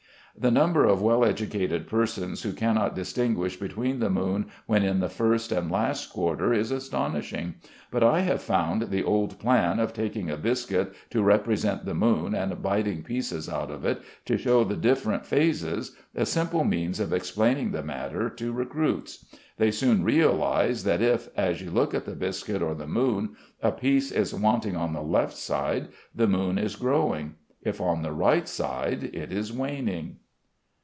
[0.33, 5.09] The number of well educated persons who cannot distinguish between the moon when in the
[5.09, 7.55] first and last quarter is astonishing,
[7.91, 12.33] but I have found the old plan of taking a biscuit to represent the moon,
[12.33, 17.11] and biting pieces out of it to show the different phases, a simple means of
[17.11, 19.25] explaining the matter to recruits.
[19.57, 23.73] They soon realise that if, as you look at the biscuit or the moon, a
[23.73, 28.47] piece is wanting on the left side, the moon is growing; if on the right
[28.47, 30.15] side, it is waning.